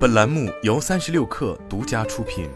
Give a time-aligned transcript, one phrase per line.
[0.00, 2.48] 本栏目由三十六氪独家出品。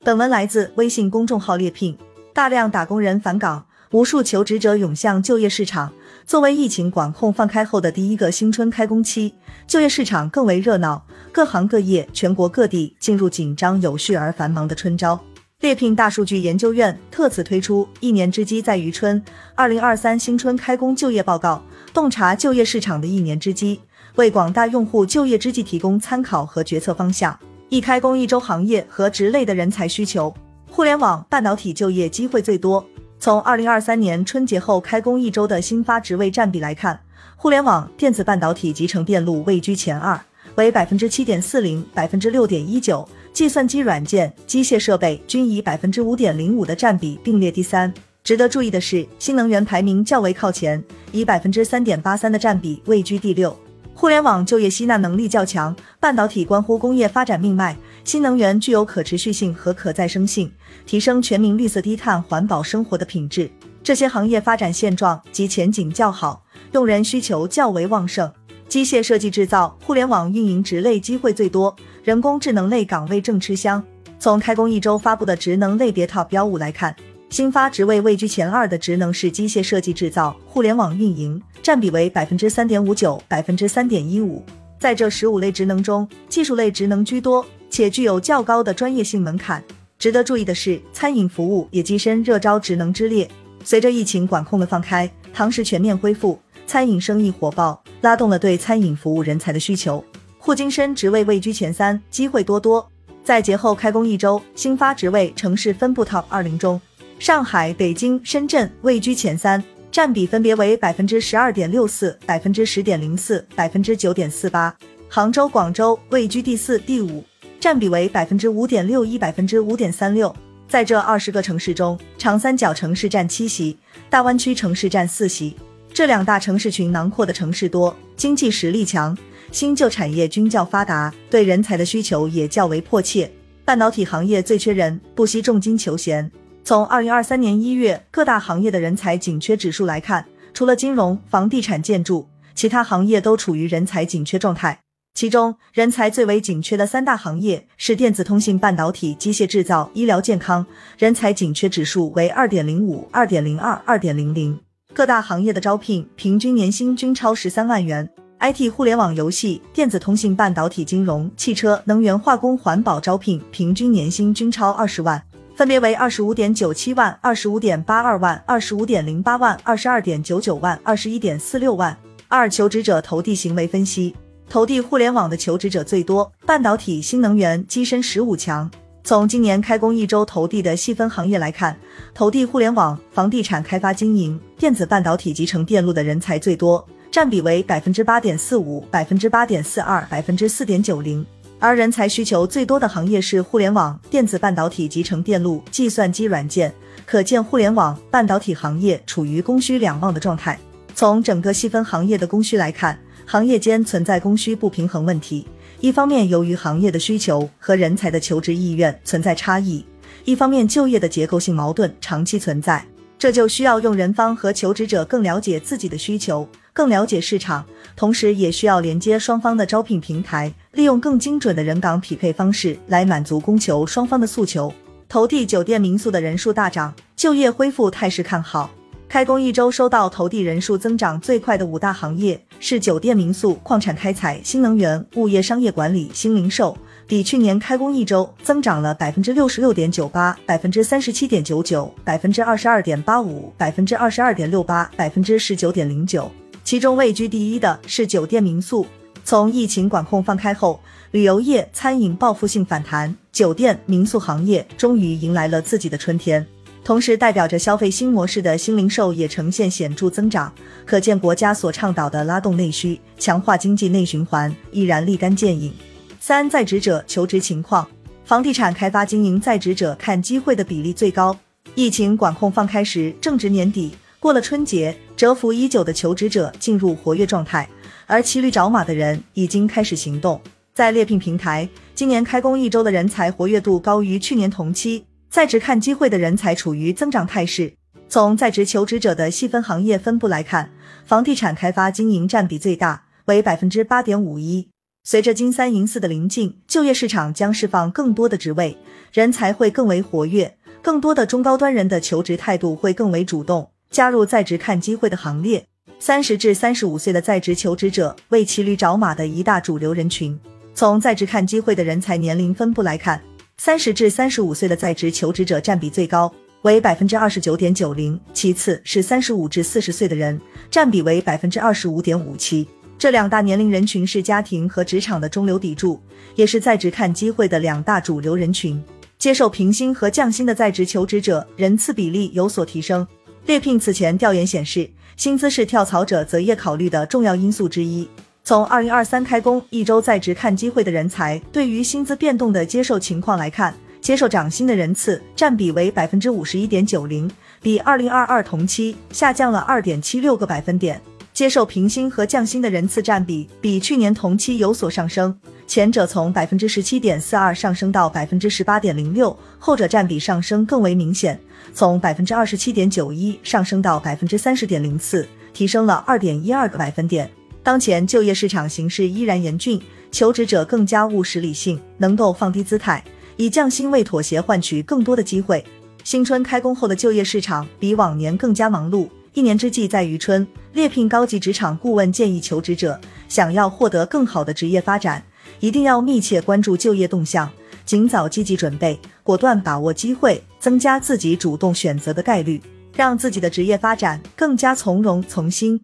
[0.00, 1.96] 本文来自微信公众号猎聘。
[2.34, 5.90] 大量打工人返岗，无数求职者涌向就业市场。
[6.26, 9.32] 作为疫情管控放开后的第一个新春开工期，
[9.66, 15.18] 就业市场更为热闹，各行各业、全国各地进入紧张、有序而繁忙的春招。
[15.60, 19.20] 猎聘大数据研究院特此推出“一年之计在于春”
[19.56, 21.60] 二零二三新春开工就业报告，
[21.92, 23.80] 洞察就业市场的一年之机，
[24.14, 27.36] 为广大用户就业之际提供参考和决策方向。
[27.70, 30.32] 一开工一周行业和职类的人才需求，
[30.70, 32.86] 互联网、半导体就业机会最多。
[33.18, 37.00] 从二零二三年春节后开工一周的新发职位占比来看，
[37.34, 40.20] 互联网、电子半导体、集成电路位居前二，
[40.58, 43.08] 为百分之七点四零、百分之六点一九。
[43.32, 47.94] 计算机软件、机械设备均以百分之五点零五的占比并列第三。
[48.24, 53.56] 值得注意的是，新能源排名较为靠前，以百分之三点八三的占比位居第六。
[53.94, 60.50] 互联网就业吸纳能力较强，半导体关乎工业发展命脉，新能源具有可持续性和可再生性，
[60.84, 63.48] 提升全民绿色低碳环保生活的品质。
[63.84, 68.28] 这些行业发展现状及前景较好，用人需求较为旺盛。
[68.68, 71.74] 机械设计制造、互联网运营职类机会最多，
[72.04, 73.82] 人工智能类岗位正吃香。
[74.18, 76.94] 从开工一周发布的职能类别 TOP 标五来看，
[77.30, 84.44] 新发职位位居前二的职能是机械设计制造、互联网运营，占比为百分之三点五九、百分之三点一五。
[84.78, 89.64] 在这十五类职能中，技术类职能居多，且具有较高的专业性门槛。
[89.98, 93.26] 值得注意的是，餐饮服务也跻身热招职能之列。
[93.64, 96.38] 随着疫情管控的放开，堂食全面恢复。
[96.68, 100.04] 餐饮生意火爆，拉动了对餐饮服务人才的需求。
[100.36, 102.86] 沪京深职位位居前三，机会多多。
[103.24, 106.78] 在节后开工一周，新发职位城市分布 TOP 二零中，
[107.18, 114.76] 上海、北京、深圳位居前三，占比分别为百分之十二点六四、百分之十点零四、百分之九点四八。
[115.08, 117.24] 杭州、广州位居第四、第五，
[117.58, 120.34] 占比为百分之五点六一、百分之五点三六。
[120.68, 123.78] 在这二十个城市中，长三角城市占七席，
[124.10, 125.56] 大湾区城市占四席。
[125.92, 129.16] 这两大城市群囊括的城市多，经济实力强，
[129.50, 133.30] 新旧产业均较发达，对人才的需求也较为迫切。
[133.64, 136.30] 半导体行业最缺人，不惜重金求贤。
[136.64, 144.80] 从二零二三年一月各大行业的人才紧缺指数来看，除了金融、房地产、建筑，其他行业都处于人才紧缺状态。
[145.14, 150.64] 其中，人才最为紧缺的三大行业是电子通信、半导体、机械制造、医疗健康，
[150.96, 154.60] 人才紧缺指数为二点零五、二点零二、二点零零。
[154.94, 158.08] 各大行业的招聘平均年薪均超十三万元
[158.40, 165.22] ，IT、互联网、游戏、电子通信、半导体、金融、汽车、能源、化工、环保招聘平均年薪均超二十万，
[165.54, 171.96] 分别为二十五点九七万、二十五点八二万、二十五点零八万、二十二点九九万、二十一点四六万。
[172.26, 174.16] 二、求职者投递行为分析，
[174.50, 178.68] 投递互联网的求职者最多，半导体、新能源跻身十五强。
[179.08, 181.74] 从今年开工一周投递的细分行业来看，
[182.12, 191.24] 投递互联网、房地产开发经营、电子半导体、集成电路的人才最多，占比为百分之八点四五、百分之八点四二、百分之四点九零。
[191.58, 196.70] 而人才需求最多的行业是互联网、电子半导体、集成电路、计算机软件，
[197.06, 200.58] 可见互联网、半导体行业处于供需两旺的状态。
[200.94, 205.46] 从整个细分行业的供需来看，行业间存在供需不平衡问题。
[205.80, 209.84] 一方面，由于行业的需求和人才的求职意愿存在差异；
[210.24, 212.84] 一方面，就业的结构性矛盾长期存在。
[213.16, 224.72] 这就需要用人方和求职者更了解自己的需求，更了解市场，同时也需要连接双方的招聘平台，利用更精准的人岗匹配方式来满足供求双方的诉求。
[225.08, 228.70] 投递酒店民宿的人数大涨，就业恢复态势看好。
[229.08, 236.76] 开工一周收到投递人数增长最快的五大行业是酒店民宿、矿产开采、新能源、物业商业管理、新零售，
[237.06, 246.30] 比去年开工一周增长了百分之六十六点九八、百分之三十七点九九、百分之二十二点八五、百分之二十二点六八、百分之十九点零九。
[246.62, 248.86] 其中位居第一的是酒店民宿。
[249.24, 250.78] 从疫情管控放开后，
[251.12, 256.46] 旅游业、餐饮报复性反弹，酒店民宿行业终于迎来了自己的春天。
[256.84, 260.50] 同时，代表着消费新模式的新零售也呈现显著增长，
[260.86, 265.72] 可见国家所倡导的拉动内需、强化经济内循环依然立竿见影。
[266.18, 267.86] 三、在职者求职情况，
[268.24, 271.36] 房地产开发经营在职者看机会的比例最高。
[271.74, 277.68] 疫情管控放开时正值年底，过了春节，蛰伏已久的求职者进入活跃状态，
[278.06, 280.40] 而骑驴找马的人已经开始行动。
[280.72, 285.04] 在猎聘平台，今年开工一周的人才活跃度高于去年同期。
[285.30, 287.74] 在职看机会的人才处于增长态势，
[288.08, 290.70] 从在职求职者的细分行业分布来看，
[291.04, 294.68] 房地产开发经营占比最大，为百分之八点五一。
[295.04, 298.76] 随着金三银四的临近，就业市场将释放更多的职位，
[299.12, 305.66] 人才会更为活跃，更多的中高端人的求职态度会更为主动，加入在职看机会的行列。
[305.98, 310.38] 三十至三十五岁的在职求职者为骑驴找马的一大主流人群。
[310.74, 313.20] 从在职看机会的人才年龄分布来看，
[313.60, 316.32] 三十至三十五岁的在职求职者占比最高。
[316.62, 320.40] 为百分之二十九点九零，其次是三十五至四十岁的人，
[320.70, 322.66] 占比为百分之二十五点五七。
[322.96, 326.00] 这两大年龄人群是家庭和职场的中流砥柱，
[326.36, 328.80] 也是在职看机会的两大主流人群。
[329.18, 333.04] 接受平薪和降薪的在职求职者人次比例有所提升。
[333.46, 338.08] 猎聘此前调研显示，薪资是跳槽者择业考虑的重要因素之一。
[338.48, 343.74] 从二零二三开工一周在职看机会的人才对于薪资变动的接受情况来看。
[344.00, 347.30] 接受涨薪的人次占比为百分之五十一点九零，
[347.60, 350.98] 比二零二二同期下降了二点七六个百分点。
[351.34, 361.38] 接受平薪和降薪的人次占比比去年同期有所上升，前者从百分之十七点四二上升到百分之十八点零六，后者占比上升更为明显，
[361.74, 367.30] 从百分之二十七点九一上升到百分之三十点零四，提升了二点一二个百分点。
[367.68, 369.78] 当前就业市场形势依然严峻，
[370.10, 373.04] 求职者更加务实理性，能够放低姿态。
[373.36, 375.62] 以降薪为妥协，换取更多的机会。
[376.02, 379.06] 新春开工后的就业市场比往年更加忙碌。
[379.34, 382.98] 一年之计在于春，猎聘高级职场顾问建议求职者
[383.28, 385.22] 想要获得更好的职业发展，
[385.60, 387.50] 一定要密切关注就业动向，
[387.84, 392.62] 尽早积极准备，果断把握机会，增加自己主动选择的概率，
[392.96, 395.78] 让自己的职业发展更加从容从心。